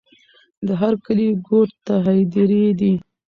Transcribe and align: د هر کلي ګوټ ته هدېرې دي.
د 0.67 0.69
هر 0.81 0.93
کلي 1.05 1.27
ګوټ 1.47 1.69
ته 1.85 1.93
هدېرې 2.05 2.65
دي. 2.79 2.93